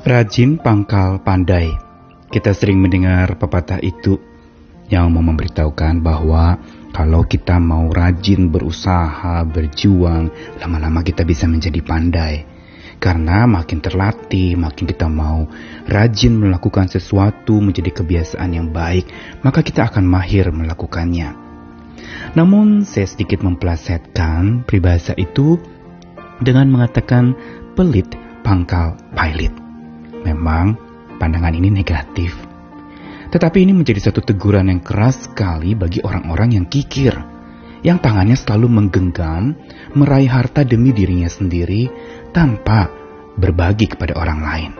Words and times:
Rajin 0.00 0.56
pangkal 0.56 1.20
pandai. 1.20 1.76
Kita 2.32 2.56
sering 2.56 2.80
mendengar 2.80 3.36
pepatah 3.36 3.84
itu 3.84 4.16
yang 4.88 5.12
mau 5.12 5.20
memberitahukan 5.20 6.00
bahwa 6.00 6.56
kalau 6.88 7.28
kita 7.28 7.60
mau 7.60 7.84
rajin 7.92 8.48
berusaha, 8.48 9.44
berjuang, 9.44 10.56
lama-lama 10.56 11.04
kita 11.04 11.20
bisa 11.28 11.44
menjadi 11.44 11.84
pandai. 11.84 12.48
Karena 12.96 13.44
makin 13.44 13.84
terlatih, 13.84 14.56
makin 14.56 14.88
kita 14.88 15.04
mau 15.04 15.44
rajin 15.84 16.32
melakukan 16.32 16.88
sesuatu 16.88 17.60
menjadi 17.60 18.00
kebiasaan 18.00 18.56
yang 18.56 18.72
baik, 18.72 19.04
maka 19.44 19.60
kita 19.60 19.84
akan 19.92 20.08
mahir 20.08 20.48
melakukannya. 20.48 21.36
Namun 22.40 22.88
saya 22.88 23.04
sedikit 23.04 23.44
memplesetkan 23.44 24.64
peribahasa 24.64 25.12
itu 25.20 25.60
dengan 26.40 26.72
mengatakan 26.72 27.36
pelit 27.76 28.08
pangkal 28.40 28.96
pailit. 29.12 29.59
Memang 30.24 30.76
pandangan 31.20 31.52
ini 31.52 31.68
negatif. 31.68 32.36
Tetapi 33.30 33.62
ini 33.62 33.72
menjadi 33.76 34.10
satu 34.10 34.26
teguran 34.26 34.72
yang 34.72 34.82
keras 34.82 35.30
sekali 35.30 35.78
bagi 35.78 36.02
orang-orang 36.02 36.58
yang 36.58 36.66
kikir. 36.66 37.14
Yang 37.80 37.98
tangannya 38.04 38.36
selalu 38.36 38.66
menggenggam, 38.68 39.56
meraih 39.96 40.28
harta 40.28 40.66
demi 40.66 40.92
dirinya 40.92 41.30
sendiri 41.30 41.88
tanpa 42.34 42.92
berbagi 43.40 43.88
kepada 43.88 44.18
orang 44.20 44.40
lain. 44.44 44.79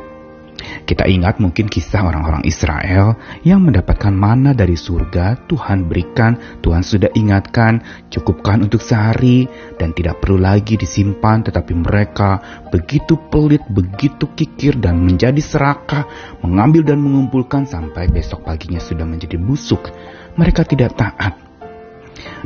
Kita 0.91 1.07
ingat 1.07 1.39
mungkin 1.39 1.71
kisah 1.71 2.03
orang-orang 2.03 2.43
Israel 2.43 3.15
yang 3.47 3.63
mendapatkan 3.63 4.11
mana 4.11 4.51
dari 4.59 4.75
surga, 4.75 5.47
Tuhan 5.47 5.87
berikan, 5.87 6.35
Tuhan 6.67 6.83
sudah 6.83 7.15
ingatkan, 7.15 7.79
cukupkan 8.11 8.67
untuk 8.67 8.83
sehari 8.83 9.47
dan 9.79 9.95
tidak 9.95 10.19
perlu 10.19 10.43
lagi 10.43 10.75
disimpan, 10.75 11.47
tetapi 11.47 11.79
mereka 11.79 12.43
begitu 12.75 13.15
pelit, 13.31 13.63
begitu 13.71 14.35
kikir 14.35 14.83
dan 14.83 14.99
menjadi 14.99 15.39
serakah, 15.39 16.11
mengambil 16.43 16.83
dan 16.83 16.99
mengumpulkan 16.99 17.71
sampai 17.71 18.11
besok 18.11 18.43
paginya 18.43 18.83
sudah 18.83 19.07
menjadi 19.07 19.39
busuk. 19.39 19.95
Mereka 20.35 20.67
tidak 20.67 20.99
taat. 20.99 21.39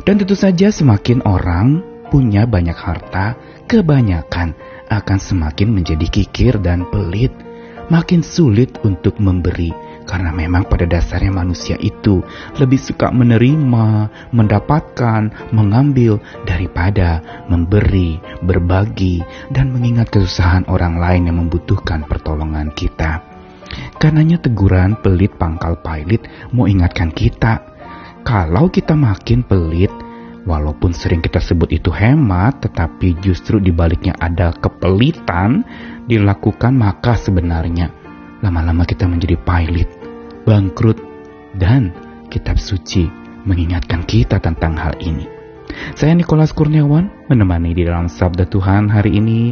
Dan 0.05 0.21
tentu 0.21 0.37
saja 0.37 0.69
semakin 0.69 1.25
orang 1.25 1.81
punya 2.13 2.45
banyak 2.45 2.77
harta, 2.77 3.33
kebanyakan 3.65 4.53
akan 4.93 5.17
semakin 5.17 5.73
menjadi 5.73 6.05
kikir 6.13 6.61
dan 6.61 6.85
pelit 6.93 7.33
makin 7.89 8.21
sulit 8.25 8.77
untuk 8.81 9.17
memberi 9.21 9.73
karena 10.05 10.29
memang 10.29 10.69
pada 10.69 10.85
dasarnya 10.85 11.33
manusia 11.33 11.75
itu 11.81 12.21
lebih 12.61 12.77
suka 12.77 13.09
menerima, 13.09 13.87
mendapatkan, 14.31 15.49
mengambil 15.49 16.21
daripada 16.45 17.41
memberi, 17.49 18.21
berbagi, 18.45 19.25
dan 19.49 19.73
mengingat 19.73 20.13
kesusahan 20.13 20.69
orang 20.69 21.01
lain 21.01 21.27
yang 21.27 21.37
membutuhkan 21.41 22.05
pertolongan 22.05 22.69
kita. 22.77 23.25
Karenanya 23.97 24.39
teguran 24.39 24.95
pelit 25.01 25.33
pangkal 25.41 25.81
pailit 25.81 26.21
mau 26.53 26.69
ingatkan 26.69 27.09
kita, 27.09 27.75
kalau 28.21 28.69
kita 28.69 28.93
makin 28.93 29.41
pelit, 29.41 29.91
walaupun 30.45 30.93
sering 30.93 31.19
kita 31.19 31.41
sebut 31.41 31.73
itu 31.73 31.89
hemat, 31.89 32.61
tetapi 32.61 33.17
justru 33.19 33.57
dibaliknya 33.57 34.13
ada 34.21 34.53
kepelitan, 34.53 35.65
dilakukan 36.05 36.73
maka 36.77 37.17
sebenarnya 37.17 37.89
lama-lama 38.45 38.85
kita 38.85 39.09
menjadi 39.09 39.37
pilot, 39.41 39.89
bangkrut, 40.45 40.99
dan 41.57 41.89
kitab 42.29 42.61
suci 42.61 43.09
mengingatkan 43.45 44.05
kita 44.05 44.37
tentang 44.41 44.77
hal 44.77 44.93
ini. 45.01 45.25
Saya 45.97 46.13
Nikolas 46.13 46.53
Kurniawan 46.53 47.29
menemani 47.29 47.73
di 47.73 47.83
dalam 47.83 48.05
Sabda 48.05 48.45
Tuhan 48.45 48.89
hari 48.89 49.17
ini 49.17 49.51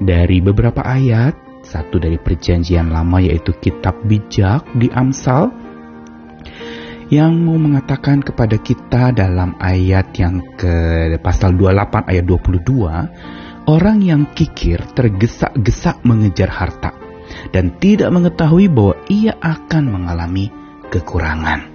dari 0.00 0.40
beberapa 0.40 0.80
ayat, 0.80 1.36
satu 1.60 2.00
dari 2.00 2.16
perjanjian 2.16 2.88
lama 2.88 3.20
yaitu 3.20 3.52
kitab 3.60 4.00
bijak 4.08 4.64
di 4.72 4.88
Amsal, 4.90 5.52
yang 7.10 7.42
mau 7.42 7.58
mengatakan 7.58 8.22
kepada 8.22 8.56
kita 8.56 9.10
dalam 9.10 9.58
ayat 9.58 10.14
yang 10.16 10.40
ke 10.54 11.10
pasal 11.18 11.58
28 11.58 12.06
ayat 12.06 12.24
22 12.24 13.49
Orang 13.70 14.02
yang 14.02 14.26
kikir 14.34 14.82
tergesa-gesa 14.98 16.02
mengejar 16.02 16.50
harta 16.50 16.90
dan 17.54 17.78
tidak 17.78 18.10
mengetahui 18.10 18.66
bahwa 18.66 18.98
ia 19.06 19.38
akan 19.38 19.94
mengalami 19.94 20.50
kekurangan. 20.90 21.70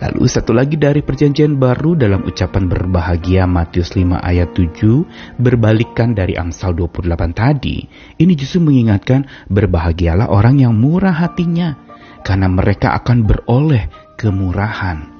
Lalu 0.00 0.24
satu 0.24 0.56
lagi 0.56 0.80
dari 0.80 1.04
perjanjian 1.04 1.60
baru 1.60 2.00
dalam 2.00 2.24
ucapan 2.24 2.64
berbahagia 2.64 3.44
Matius 3.44 3.92
5 3.92 4.24
ayat 4.24 4.56
7 4.56 5.36
berbalikan 5.36 6.16
dari 6.16 6.32
Amsal 6.32 6.72
28 6.72 7.12
tadi. 7.36 7.84
Ini 8.16 8.32
justru 8.32 8.64
mengingatkan 8.64 9.52
berbahagialah 9.52 10.32
orang 10.32 10.64
yang 10.64 10.72
murah 10.72 11.12
hatinya 11.12 11.76
karena 12.24 12.48
mereka 12.48 12.96
akan 12.96 13.20
beroleh 13.20 13.92
kemurahan. 14.16 15.12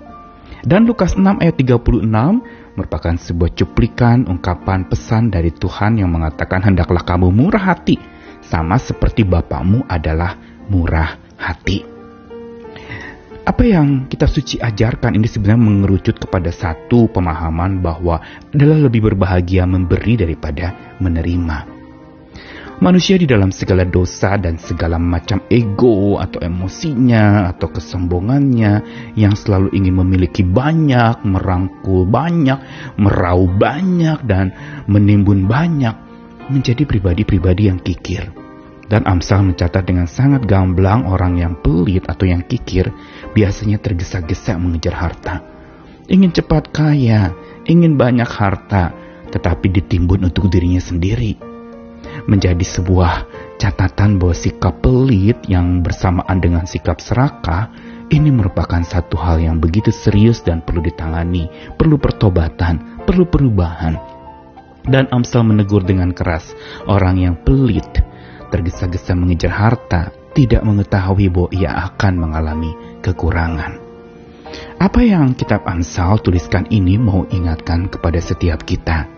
Dan 0.65 0.89
Lukas 0.89 1.21
6 1.21 1.45
ayat 1.45 1.53
36 1.61 2.65
merupakan 2.77 3.17
sebuah 3.17 3.57
cuplikan 3.57 4.29
ungkapan 4.29 4.87
pesan 4.87 5.33
dari 5.33 5.51
Tuhan 5.51 5.99
yang 5.99 6.13
mengatakan 6.13 6.63
hendaklah 6.63 7.03
kamu 7.03 7.33
murah 7.33 7.75
hati 7.75 7.97
sama 8.45 8.79
seperti 8.79 9.27
Bapamu 9.27 9.83
adalah 9.91 10.39
murah 10.71 11.19
hati. 11.41 11.83
Apa 13.47 13.63
yang 13.63 14.11
kita 14.11 14.27
suci 14.27 14.59
ajarkan 14.59 15.15
ini 15.15 15.31
sebenarnya 15.31 15.63
mengerucut 15.63 16.19
kepada 16.19 16.51
satu 16.51 17.07
pemahaman 17.07 17.79
bahwa 17.79 18.19
adalah 18.51 18.91
lebih 18.91 19.07
berbahagia 19.07 19.63
memberi 19.67 20.19
daripada 20.19 20.99
menerima. 20.99 21.76
Manusia 22.77 23.17
di 23.17 23.25
dalam 23.25 23.49
segala 23.57 23.89
dosa 23.89 24.37
dan 24.37 24.61
segala 24.61 25.01
macam 25.01 25.41
ego 25.49 26.21
atau 26.21 26.45
emosinya 26.45 27.49
atau 27.49 27.73
kesombongannya 27.73 28.85
yang 29.17 29.33
selalu 29.33 29.73
ingin 29.73 29.97
memiliki 29.97 30.45
banyak, 30.45 31.25
merangkul 31.25 32.05
banyak, 32.05 32.61
merauh 33.01 33.49
banyak 33.49 34.21
dan 34.29 34.53
menimbun 34.93 35.49
banyak 35.49 35.97
menjadi 36.53 36.85
pribadi-pribadi 36.85 37.73
yang 37.73 37.81
kikir. 37.81 38.29
Dan 38.93 39.09
Amsal 39.09 39.41
mencatat 39.49 39.81
dengan 39.89 40.05
sangat 40.05 40.45
gamblang 40.45 41.09
orang 41.09 41.41
yang 41.41 41.57
pelit 41.57 42.05
atau 42.05 42.29
yang 42.29 42.45
kikir 42.45 42.93
biasanya 43.33 43.81
tergesa-gesa 43.81 44.61
mengejar 44.61 45.01
harta. 45.01 45.41
Ingin 46.13 46.29
cepat 46.29 46.77
kaya, 46.77 47.33
ingin 47.65 47.97
banyak 47.97 48.29
harta, 48.29 48.93
tetapi 49.33 49.73
ditimbun 49.73 50.29
untuk 50.29 50.53
dirinya 50.53 50.79
sendiri 50.79 51.46
menjadi 52.25 52.65
sebuah 52.65 53.29
catatan 53.61 54.17
bahwa 54.17 54.33
sikap 54.33 54.81
pelit 54.81 55.45
yang 55.45 55.85
bersamaan 55.85 56.41
dengan 56.41 56.65
sikap 56.65 57.01
serakah 57.05 57.69
ini 58.07 58.31
merupakan 58.31 58.81
satu 58.87 59.19
hal 59.19 59.43
yang 59.43 59.59
begitu 59.59 59.91
serius 59.91 60.39
dan 60.41 60.63
perlu 60.63 60.79
ditangani, 60.79 61.51
perlu 61.75 61.99
pertobatan, 61.99 63.03
perlu 63.03 63.27
perubahan. 63.27 63.99
Dan 64.87 65.11
Amsal 65.11 65.43
menegur 65.43 65.83
dengan 65.83 66.15
keras 66.15 66.55
orang 66.87 67.19
yang 67.19 67.35
pelit, 67.43 67.91
tergesa-gesa 68.55 69.19
mengejar 69.19 69.51
harta, 69.51 70.15
tidak 70.39 70.63
mengetahui 70.63 71.27
bahwa 71.27 71.51
ia 71.51 71.75
akan 71.91 72.15
mengalami 72.15 72.71
kekurangan. 73.03 73.83
Apa 74.79 75.03
yang 75.03 75.35
kitab 75.35 75.67
Amsal 75.67 76.23
tuliskan 76.23 76.71
ini 76.71 76.95
mau 77.03 77.27
ingatkan 77.27 77.91
kepada 77.91 78.23
setiap 78.23 78.63
kita 78.63 79.16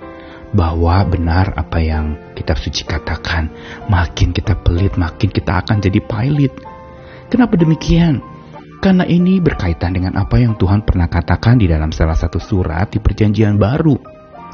bahwa 0.52 1.04
benar 1.04 1.52
apa 1.56 1.78
yang 1.80 2.16
kitab 2.32 2.56
suci 2.56 2.84
katakan. 2.84 3.50
Makin 3.88 4.32
kita 4.32 4.56
pelit, 4.60 4.96
makin 4.96 5.28
kita 5.28 5.60
akan 5.64 5.82
jadi 5.82 6.00
pilot. 6.00 6.52
Kenapa 7.28 7.54
demikian? 7.60 8.24
Karena 8.78 9.02
ini 9.04 9.42
berkaitan 9.42 9.98
dengan 9.98 10.14
apa 10.14 10.38
yang 10.38 10.54
Tuhan 10.54 10.86
pernah 10.86 11.10
katakan 11.10 11.58
di 11.58 11.66
dalam 11.66 11.90
salah 11.90 12.14
satu 12.14 12.38
surat 12.38 12.88
di 12.94 13.02
perjanjian 13.02 13.58
baru. 13.58 13.98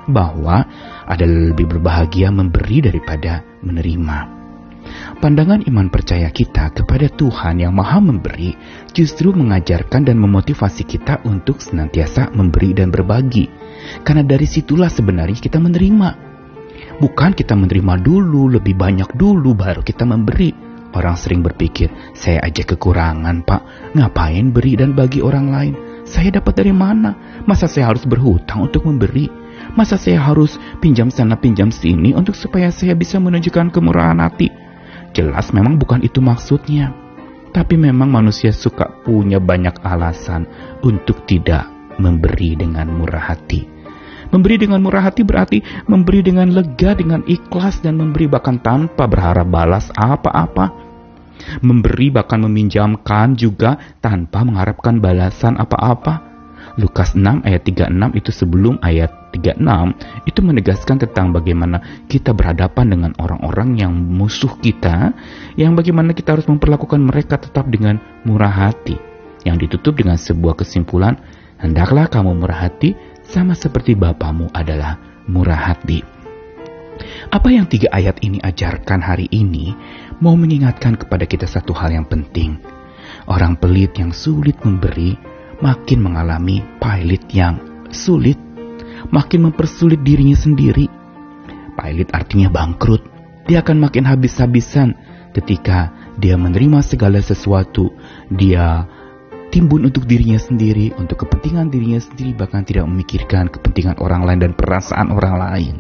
Bahwa 0.05 0.65
ada 1.09 1.25
lebih 1.25 1.65
berbahagia 1.65 2.28
memberi 2.28 2.85
daripada 2.85 3.41
menerima. 3.64 4.44
Pandangan 5.20 5.64
iman 5.64 5.88
percaya 5.88 6.29
kita 6.29 6.69
kepada 6.76 7.08
Tuhan 7.08 7.64
yang 7.64 7.73
Maha 7.73 8.05
Memberi 8.05 8.52
justru 8.93 9.32
mengajarkan 9.32 10.05
dan 10.05 10.20
memotivasi 10.20 10.85
kita 10.85 11.25
untuk 11.25 11.64
senantiasa 11.64 12.29
memberi 12.37 12.76
dan 12.76 12.93
berbagi. 12.93 13.49
Karena 14.02 14.25
dari 14.25 14.48
situlah 14.48 14.88
sebenarnya 14.88 15.38
kita 15.40 15.58
menerima. 15.60 16.08
Bukan 17.00 17.34
kita 17.34 17.58
menerima 17.58 17.94
dulu, 17.98 18.52
lebih 18.54 18.78
banyak 18.78 19.19
dulu, 19.19 19.54
baru 19.56 19.82
kita 19.82 20.06
memberi. 20.06 20.54
Orang 20.94 21.19
sering 21.19 21.42
berpikir, 21.42 21.90
saya 22.14 22.38
aja 22.46 22.62
kekurangan 22.62 23.42
pak, 23.42 23.90
ngapain 23.98 24.54
beri 24.54 24.78
dan 24.78 24.94
bagi 24.94 25.19
orang 25.19 25.50
lain? 25.50 25.75
Saya 26.06 26.38
dapat 26.38 26.54
dari 26.54 26.70
mana? 26.70 27.42
Masa 27.50 27.66
saya 27.66 27.90
harus 27.90 28.06
berhutang 28.06 28.70
untuk 28.70 28.86
memberi? 28.86 29.26
Masa 29.75 29.98
saya 29.98 30.22
harus 30.22 30.54
pinjam 30.78 31.10
sana 31.10 31.34
pinjam 31.34 31.75
sini 31.75 32.14
untuk 32.14 32.38
supaya 32.38 32.70
saya 32.70 32.94
bisa 32.94 33.19
menunjukkan 33.19 33.75
kemurahan 33.75 34.22
hati? 34.22 34.54
Jelas 35.10 35.50
memang 35.50 35.82
bukan 35.82 35.98
itu 36.06 36.22
maksudnya. 36.22 36.94
Tapi 37.50 37.75
memang 37.75 38.10
manusia 38.10 38.54
suka 38.54 39.02
punya 39.02 39.42
banyak 39.42 39.82
alasan 39.82 40.46
untuk 40.82 41.26
tidak 41.26 41.66
memberi 41.98 42.54
dengan 42.54 42.90
murah 42.90 43.34
hati. 43.34 43.74
Memberi 44.34 44.66
dengan 44.66 44.82
murah 44.82 45.06
hati 45.06 45.22
berarti 45.22 45.62
memberi 45.86 46.19
dengan 46.26 46.50
lega, 46.50 46.98
dengan 46.98 47.22
ikhlas, 47.22 47.78
dan 47.78 47.94
memberi 47.94 48.26
bahkan 48.26 48.58
tanpa 48.58 49.06
berharap 49.06 49.46
balas 49.46 49.94
apa-apa. 49.94 50.82
memberi 51.62 52.14
bahkan 52.14 52.42
meminjamkan 52.42 53.38
juga 53.38 53.78
tanpa 54.02 54.42
mengharapkan 54.42 54.98
balasan 54.98 55.54
apa-apa. 55.54 56.34
Lukas 56.75 57.14
6 57.14 57.46
ayat 57.46 57.62
36 57.62 58.19
itu 58.19 58.31
sebelum 58.34 58.75
ayat 58.82 59.31
36 59.31 60.26
itu 60.26 60.40
menegaskan 60.42 60.96
tentang 60.98 61.31
bagaimana 61.31 62.06
kita 62.10 62.34
berhadapan 62.34 62.86
dengan 62.90 63.12
orang-orang 63.22 63.78
yang 63.78 63.94
musuh 63.94 64.58
kita, 64.58 65.14
yang 65.54 65.78
bagaimana 65.78 66.10
kita 66.10 66.34
harus 66.34 66.46
memperlakukan 66.50 66.98
mereka 66.98 67.38
tetap 67.38 67.70
dengan 67.70 68.02
murah 68.26 68.50
hati. 68.50 68.98
Yang 69.46 69.69
ditutup 69.69 70.00
dengan 70.02 70.19
sebuah 70.19 70.58
kesimpulan, 70.58 71.19
hendaklah 71.60 72.10
kamu 72.10 72.34
murah 72.34 72.66
hati 72.66 73.13
sama 73.26 73.56
seperti 73.56 73.97
Bapamu 73.97 74.53
adalah 74.53 75.00
murah 75.29 75.73
hati. 75.73 76.05
Apa 77.32 77.50
yang 77.50 77.67
tiga 77.67 77.91
ayat 77.91 78.23
ini 78.23 78.38
ajarkan 78.38 79.03
hari 79.03 79.26
ini 79.35 79.75
mau 80.23 80.38
mengingatkan 80.38 80.94
kepada 80.94 81.26
kita 81.26 81.49
satu 81.49 81.75
hal 81.75 81.91
yang 81.91 82.06
penting. 82.06 82.61
Orang 83.26 83.59
pelit 83.59 83.97
yang 83.99 84.15
sulit 84.15 84.61
memberi 84.62 85.19
makin 85.59 85.99
mengalami 86.05 86.62
pilot 86.79 87.25
yang 87.35 87.59
sulit, 87.91 88.38
makin 89.11 89.50
mempersulit 89.50 90.05
dirinya 90.06 90.38
sendiri. 90.38 90.87
Pilot 91.75 92.09
artinya 92.15 92.49
bangkrut. 92.53 93.03
Dia 93.50 93.61
akan 93.61 93.77
makin 93.82 94.06
habis-habisan 94.06 94.94
ketika 95.35 95.91
dia 96.17 96.38
menerima 96.38 96.81
segala 96.87 97.19
sesuatu. 97.19 97.91
Dia 98.31 98.87
timbun 99.55 99.87
untuk 99.87 100.11
dirinya 100.11 100.35
sendiri, 100.35 100.91
untuk 100.99 101.23
kepentingan 101.23 101.71
dirinya 101.71 102.03
sendiri, 102.03 102.35
bahkan 102.35 102.67
tidak 102.67 102.91
memikirkan 102.91 103.47
kepentingan 103.47 104.03
orang 104.03 104.27
lain 104.27 104.43
dan 104.43 104.53
perasaan 104.59 105.15
orang 105.15 105.35
lain. 105.39 105.75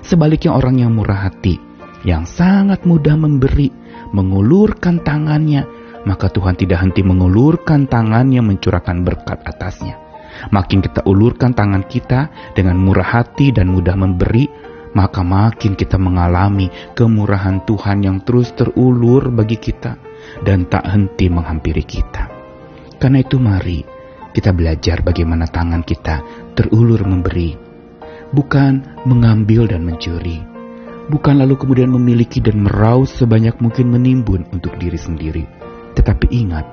Sebaliknya 0.00 0.56
orang 0.56 0.80
yang 0.80 0.96
murah 0.96 1.28
hati, 1.28 1.60
yang 2.08 2.24
sangat 2.24 2.88
mudah 2.88 3.12
memberi, 3.20 3.68
mengulurkan 4.16 5.04
tangannya, 5.04 5.68
maka 6.08 6.32
Tuhan 6.32 6.56
tidak 6.56 6.80
henti 6.80 7.04
mengulurkan 7.04 7.84
tangannya 7.84 8.40
mencurahkan 8.40 9.04
berkat 9.04 9.44
atasnya. 9.44 10.00
Makin 10.48 10.80
kita 10.80 11.04
ulurkan 11.04 11.52
tangan 11.52 11.84
kita 11.84 12.32
dengan 12.56 12.80
murah 12.80 13.20
hati 13.20 13.52
dan 13.52 13.68
mudah 13.68 13.92
memberi, 13.92 14.48
maka 14.96 15.20
makin 15.20 15.76
kita 15.76 16.00
mengalami 16.00 16.72
kemurahan 16.96 17.60
Tuhan 17.68 18.08
yang 18.08 18.24
terus 18.24 18.56
terulur 18.56 19.28
bagi 19.28 19.60
kita 19.60 20.00
dan 20.40 20.64
tak 20.64 20.88
henti 20.88 21.28
menghampiri 21.28 21.84
kita. 21.84 22.31
Karena 23.02 23.18
itu 23.18 23.42
mari 23.42 23.82
kita 24.30 24.54
belajar 24.54 25.02
bagaimana 25.02 25.50
tangan 25.50 25.82
kita 25.82 26.22
terulur 26.54 27.02
memberi, 27.02 27.58
bukan 28.30 29.02
mengambil 29.10 29.66
dan 29.66 29.82
mencuri, 29.82 30.38
bukan 31.10 31.42
lalu 31.42 31.58
kemudian 31.58 31.90
memiliki 31.90 32.38
dan 32.38 32.62
meraup 32.62 33.10
sebanyak 33.10 33.58
mungkin 33.58 33.90
menimbun 33.90 34.46
untuk 34.54 34.78
diri 34.78 34.96
sendiri 34.96 35.42
tetapi 35.92 36.26
ingat, 36.32 36.66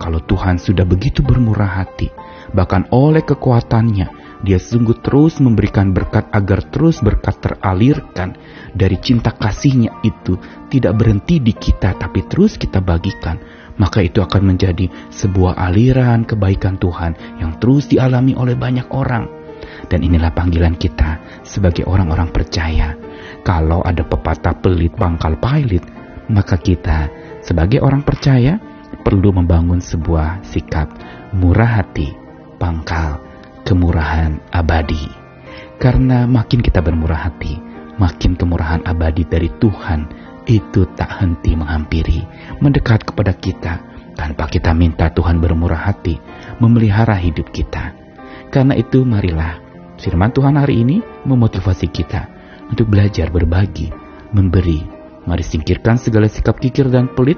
kalau 0.00 0.22
Tuhan 0.24 0.56
sudah 0.56 0.86
begitu 0.86 1.20
bermurah 1.20 1.84
hati, 1.84 2.08
bahkan 2.54 2.88
oleh 2.94 3.20
kekuatannya, 3.20 4.40
dia 4.40 4.56
sungguh 4.56 5.04
terus 5.04 5.36
memberikan 5.36 5.92
berkat 5.92 6.32
agar 6.32 6.64
terus 6.72 7.04
berkat 7.04 7.44
teralirkan 7.44 8.40
dari 8.72 8.96
cinta 8.96 9.36
kasihnya 9.36 10.00
itu 10.00 10.40
tidak 10.72 10.96
berhenti 10.96 11.44
di 11.44 11.52
kita 11.52 11.92
tapi 12.00 12.24
terus 12.24 12.56
kita 12.56 12.80
bagikan. 12.80 13.36
Maka 13.78 14.02
itu 14.02 14.24
akan 14.24 14.54
menjadi 14.54 14.90
sebuah 15.12 15.54
aliran 15.56 16.26
kebaikan 16.26 16.80
Tuhan 16.80 17.38
yang 17.38 17.60
terus 17.62 17.86
dialami 17.86 18.34
oleh 18.34 18.58
banyak 18.58 18.88
orang. 18.90 19.28
Dan 19.86 20.02
inilah 20.06 20.32
panggilan 20.32 20.74
kita 20.74 21.42
sebagai 21.44 21.86
orang-orang 21.86 22.32
percaya. 22.32 22.96
Kalau 23.44 23.80
ada 23.84 24.04
pepatah 24.04 24.56
pelit 24.58 24.92
bangkal 24.96 25.36
pailit, 25.40 25.84
maka 26.28 26.56
kita 26.60 27.08
sebagai 27.40 27.80
orang 27.80 28.04
percaya, 28.04 28.60
perlu 29.00 29.32
membangun 29.32 29.80
sebuah 29.80 30.44
sikap 30.44 30.92
murah 31.32 31.80
hati, 31.80 32.12
pangkal, 32.60 33.22
kemurahan 33.64 34.38
abadi. 34.52 35.08
Karena 35.80 36.28
makin 36.28 36.60
kita 36.60 36.84
bermurah 36.84 37.32
hati, 37.32 37.56
makin 37.96 38.36
kemurahan 38.36 38.84
abadi 38.84 39.24
dari 39.24 39.48
Tuhan 39.56 40.29
itu 40.50 40.82
tak 40.98 41.22
henti 41.22 41.54
menghampiri, 41.54 42.26
mendekat 42.58 43.06
kepada 43.06 43.30
kita 43.38 43.86
tanpa 44.18 44.50
kita 44.50 44.74
minta 44.74 45.06
Tuhan 45.14 45.38
bermurah 45.38 45.86
hati, 45.86 46.18
memelihara 46.58 47.14
hidup 47.14 47.54
kita. 47.54 47.94
Karena 48.50 48.74
itu 48.74 49.06
marilah 49.06 49.62
firman 50.02 50.34
Tuhan 50.34 50.58
hari 50.58 50.82
ini 50.82 50.98
memotivasi 51.22 51.86
kita 51.86 52.26
untuk 52.66 52.90
belajar 52.90 53.30
berbagi, 53.30 53.94
memberi, 54.34 55.00
Mari 55.28 55.44
singkirkan 55.44 56.00
segala 56.00 56.32
sikap 56.32 56.56
kikir 56.56 56.88
dan 56.88 57.12
pelit, 57.12 57.36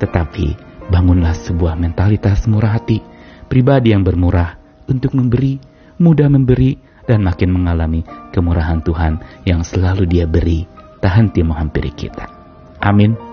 tetapi 0.00 0.56
bangunlah 0.88 1.36
sebuah 1.36 1.76
mentalitas 1.76 2.48
murah 2.48 2.80
hati, 2.80 3.04
pribadi 3.46 3.92
yang 3.92 4.00
bermurah 4.00 4.56
untuk 4.88 5.12
memberi, 5.12 5.60
mudah 6.00 6.32
memberi, 6.32 6.80
dan 7.04 7.26
makin 7.26 7.50
mengalami 7.52 8.06
kemurahan 8.32 8.80
Tuhan 8.80 9.44
yang 9.44 9.66
selalu 9.66 10.06
dia 10.06 10.24
beri, 10.24 10.64
tak 11.02 11.22
henti 11.22 11.42
menghampiri 11.44 11.92
kita. 11.92 12.39
Amin. 12.82 13.29